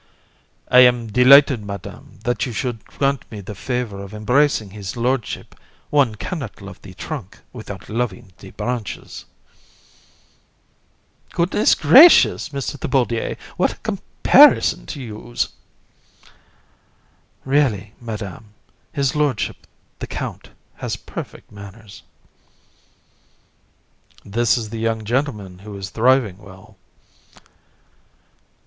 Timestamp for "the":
3.39-3.53, 6.81-6.95, 8.39-8.49, 19.99-20.07